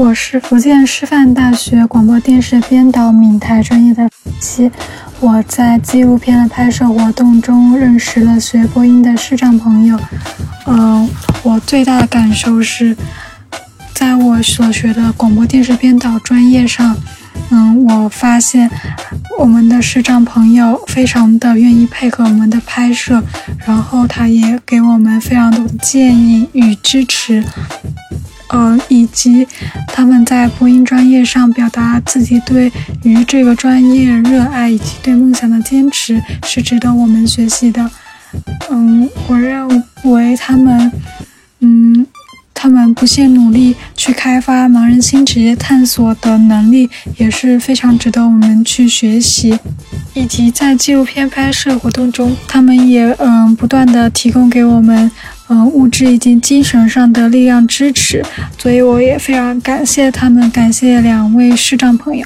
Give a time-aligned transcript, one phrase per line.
[0.00, 4.08] 我是福建师范大学广播电视编导闽台专业的
[4.40, 4.70] 期。
[5.20, 10.00] 我在纪录片的拍摄活动中认识了学播音的视障朋友。
[10.66, 11.06] 嗯，
[11.42, 12.96] 我最大的感受是，
[13.92, 16.96] 在我所学的广播电视编导专业上，
[17.50, 18.70] 嗯，我发现
[19.38, 23.22] 我们的视障朋友非常的愿意配合我们的拍摄，
[23.66, 27.44] 然后他也给我们非常多的建议与支持。
[28.52, 29.46] 呃，以及
[29.86, 32.70] 他们在播音专业上表达自己对
[33.04, 37.90] 于这个专业热爱以及对梦想的坚持，是值得我们学习的。
[38.70, 39.68] 嗯，我认
[40.04, 40.92] 为他们，
[41.60, 42.06] 嗯，
[42.54, 49.58] 他们不懈努力去开发盲人新职业探索的能力，也是非常值得我们去学习。
[50.14, 55.10] 以及在纪录片拍摄活动中，他们也嗯不断的提供给我们。
[55.52, 58.24] 嗯，物质以及精神上的力量支持，
[58.56, 62.24] 所以我也非常感谢他们，感谢两位视障朋友。